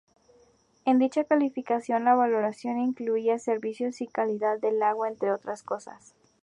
En 0.83 0.97
dicha 0.97 1.25
calificación 1.25 2.05
la 2.05 2.15
valoración 2.15 2.79
incluía 2.79 3.37
servicios 3.37 4.01
y 4.01 4.07
calidad 4.07 4.57
del 4.57 4.81
agua 4.81 5.07
entre 5.09 5.31
otras 5.31 5.61
cosas. 5.61 6.15